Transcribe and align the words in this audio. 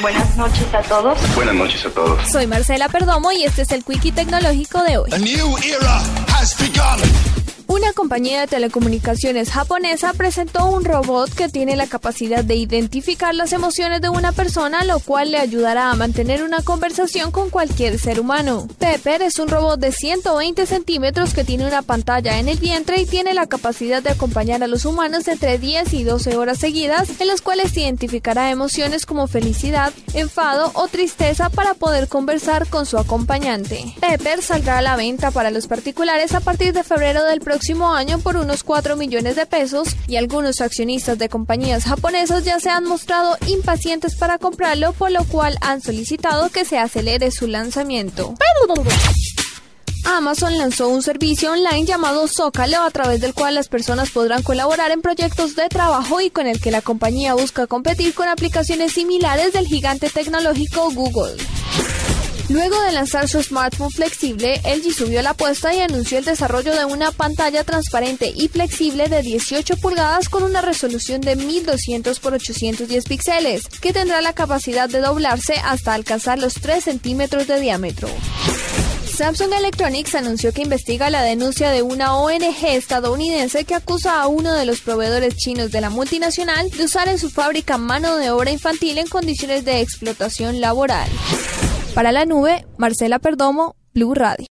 Buenas 0.00 0.36
noches 0.36 0.74
a 0.74 0.82
todos. 0.82 1.18
Buenas 1.34 1.54
noches 1.54 1.86
a 1.86 1.90
todos. 1.90 2.30
Soy 2.30 2.46
Marcela 2.46 2.88
Perdomo 2.88 3.32
y 3.32 3.44
este 3.44 3.62
es 3.62 3.72
el 3.72 3.82
Quickie 3.82 4.12
Tecnológico 4.12 4.82
de 4.82 4.98
hoy. 4.98 5.10
A 5.12 5.18
new 5.18 5.56
era 5.58 5.96
has 6.28 6.54
begun. 6.58 7.45
Una 7.68 7.92
compañía 7.92 8.40
de 8.40 8.46
telecomunicaciones 8.46 9.50
japonesa 9.50 10.12
presentó 10.12 10.66
un 10.66 10.84
robot 10.84 11.34
que 11.34 11.48
tiene 11.48 11.74
la 11.74 11.88
capacidad 11.88 12.44
de 12.44 12.54
identificar 12.54 13.34
las 13.34 13.52
emociones 13.52 14.00
de 14.00 14.08
una 14.08 14.30
persona, 14.30 14.84
lo 14.84 15.00
cual 15.00 15.32
le 15.32 15.38
ayudará 15.38 15.90
a 15.90 15.96
mantener 15.96 16.44
una 16.44 16.62
conversación 16.62 17.32
con 17.32 17.50
cualquier 17.50 17.98
ser 17.98 18.20
humano. 18.20 18.68
Pepper 18.78 19.22
es 19.22 19.40
un 19.40 19.48
robot 19.48 19.80
de 19.80 19.90
120 19.90 20.64
centímetros 20.64 21.34
que 21.34 21.42
tiene 21.42 21.66
una 21.66 21.82
pantalla 21.82 22.38
en 22.38 22.48
el 22.48 22.58
vientre 22.58 23.00
y 23.00 23.06
tiene 23.06 23.34
la 23.34 23.48
capacidad 23.48 24.00
de 24.00 24.10
acompañar 24.10 24.62
a 24.62 24.68
los 24.68 24.84
humanos 24.84 25.26
entre 25.26 25.58
10 25.58 25.92
y 25.92 26.04
12 26.04 26.36
horas 26.36 26.58
seguidas, 26.58 27.20
en 27.20 27.26
las 27.26 27.40
cuales 27.40 27.76
identificará 27.76 28.52
emociones 28.52 29.06
como 29.06 29.26
felicidad, 29.26 29.92
enfado 30.14 30.70
o 30.74 30.86
tristeza 30.86 31.50
para 31.50 31.74
poder 31.74 32.06
conversar 32.06 32.68
con 32.68 32.86
su 32.86 32.96
acompañante. 32.96 33.92
Pepper 34.00 34.40
saldrá 34.40 34.78
a 34.78 34.82
la 34.82 34.94
venta 34.94 35.32
para 35.32 35.50
los 35.50 35.66
particulares 35.66 36.32
a 36.32 36.40
partir 36.40 36.72
de 36.72 36.84
febrero 36.84 37.24
del 37.24 37.40
próximo 37.40 37.55
año 37.94 38.18
por 38.18 38.36
unos 38.36 38.62
4 38.62 38.96
millones 38.96 39.36
de 39.36 39.46
pesos 39.46 39.88
y 40.06 40.16
algunos 40.16 40.60
accionistas 40.60 41.18
de 41.18 41.28
compañías 41.28 41.84
japonesas 41.84 42.44
ya 42.44 42.60
se 42.60 42.70
han 42.70 42.84
mostrado 42.84 43.36
impacientes 43.46 44.14
para 44.16 44.38
comprarlo, 44.38 44.92
por 44.92 45.10
lo 45.10 45.24
cual 45.24 45.56
han 45.60 45.80
solicitado 45.80 46.50
que 46.50 46.64
se 46.64 46.78
acelere 46.78 47.30
su 47.30 47.46
lanzamiento. 47.46 48.34
Amazon 50.04 50.56
lanzó 50.56 50.88
un 50.88 51.02
servicio 51.02 51.52
online 51.52 51.84
llamado 51.84 52.28
Zócalo 52.28 52.82
a 52.82 52.90
través 52.90 53.20
del 53.20 53.34
cual 53.34 53.54
las 53.54 53.68
personas 53.68 54.10
podrán 54.10 54.42
colaborar 54.42 54.92
en 54.92 55.02
proyectos 55.02 55.56
de 55.56 55.68
trabajo 55.68 56.20
y 56.20 56.30
con 56.30 56.46
el 56.46 56.60
que 56.60 56.70
la 56.70 56.80
compañía 56.80 57.34
busca 57.34 57.66
competir 57.66 58.14
con 58.14 58.28
aplicaciones 58.28 58.92
similares 58.92 59.52
del 59.52 59.66
gigante 59.66 60.08
tecnológico 60.08 60.90
Google. 60.92 61.36
Luego 62.48 62.80
de 62.82 62.92
lanzar 62.92 63.28
su 63.28 63.42
smartphone 63.42 63.90
flexible, 63.90 64.60
LG 64.64 64.94
subió 64.94 65.20
la 65.20 65.30
apuesta 65.30 65.74
y 65.74 65.80
anunció 65.80 66.18
el 66.18 66.24
desarrollo 66.24 66.76
de 66.76 66.84
una 66.84 67.10
pantalla 67.10 67.64
transparente 67.64 68.32
y 68.34 68.46
flexible 68.46 69.08
de 69.08 69.22
18 69.22 69.76
pulgadas 69.78 70.28
con 70.28 70.44
una 70.44 70.60
resolución 70.60 71.20
de 71.20 71.34
1200 71.34 72.16
x 72.18 72.24
810 72.24 73.04
píxeles, 73.04 73.66
que 73.80 73.92
tendrá 73.92 74.20
la 74.20 74.32
capacidad 74.32 74.88
de 74.88 75.00
doblarse 75.00 75.54
hasta 75.64 75.94
alcanzar 75.94 76.38
los 76.38 76.54
3 76.54 76.84
centímetros 76.84 77.48
de 77.48 77.60
diámetro. 77.60 78.08
Samsung 79.16 79.52
Electronics 79.54 80.14
anunció 80.14 80.52
que 80.52 80.62
investiga 80.62 81.10
la 81.10 81.22
denuncia 81.22 81.70
de 81.70 81.82
una 81.82 82.16
ONG 82.16 82.64
estadounidense 82.64 83.64
que 83.64 83.74
acusa 83.74 84.20
a 84.20 84.28
uno 84.28 84.52
de 84.52 84.66
los 84.66 84.82
proveedores 84.82 85.36
chinos 85.36 85.72
de 85.72 85.80
la 85.80 85.90
multinacional 85.90 86.70
de 86.70 86.84
usar 86.84 87.08
en 87.08 87.18
su 87.18 87.30
fábrica 87.30 87.76
mano 87.76 88.16
de 88.16 88.30
obra 88.30 88.52
infantil 88.52 88.98
en 88.98 89.08
condiciones 89.08 89.64
de 89.64 89.80
explotación 89.80 90.60
laboral. 90.60 91.08
Para 91.96 92.12
la 92.12 92.26
nube, 92.26 92.66
Marcela 92.76 93.18
Perdomo, 93.18 93.74
Blue 93.94 94.12
Radio. 94.12 94.44